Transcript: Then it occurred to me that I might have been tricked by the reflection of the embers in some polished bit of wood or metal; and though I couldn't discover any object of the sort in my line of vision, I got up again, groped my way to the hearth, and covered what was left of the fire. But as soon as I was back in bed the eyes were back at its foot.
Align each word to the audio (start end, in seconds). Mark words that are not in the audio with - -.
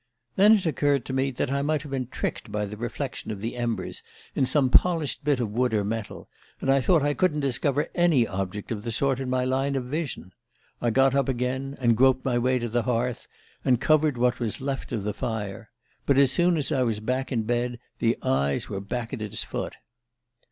Then 0.35 0.53
it 0.55 0.65
occurred 0.65 1.05
to 1.05 1.13
me 1.13 1.29
that 1.29 1.51
I 1.51 1.61
might 1.61 1.83
have 1.83 1.91
been 1.91 2.07
tricked 2.07 2.51
by 2.51 2.65
the 2.65 2.75
reflection 2.75 3.29
of 3.29 3.39
the 3.39 3.55
embers 3.55 4.01
in 4.33 4.47
some 4.47 4.71
polished 4.71 5.23
bit 5.23 5.39
of 5.39 5.51
wood 5.51 5.75
or 5.75 5.83
metal; 5.83 6.27
and 6.59 6.69
though 6.81 6.99
I 6.99 7.13
couldn't 7.13 7.41
discover 7.41 7.87
any 7.93 8.27
object 8.27 8.71
of 8.71 8.81
the 8.81 8.91
sort 8.91 9.19
in 9.19 9.29
my 9.29 9.45
line 9.45 9.75
of 9.75 9.85
vision, 9.85 10.31
I 10.81 10.89
got 10.89 11.13
up 11.13 11.29
again, 11.29 11.75
groped 11.93 12.25
my 12.25 12.39
way 12.39 12.57
to 12.57 12.67
the 12.67 12.81
hearth, 12.81 13.27
and 13.63 13.79
covered 13.79 14.17
what 14.17 14.39
was 14.39 14.59
left 14.59 14.91
of 14.91 15.03
the 15.03 15.13
fire. 15.13 15.69
But 16.07 16.17
as 16.17 16.31
soon 16.31 16.57
as 16.57 16.71
I 16.71 16.81
was 16.81 16.99
back 16.99 17.31
in 17.31 17.43
bed 17.43 17.77
the 17.99 18.17
eyes 18.23 18.69
were 18.69 18.81
back 18.81 19.13
at 19.13 19.21
its 19.21 19.43
foot. 19.43 19.75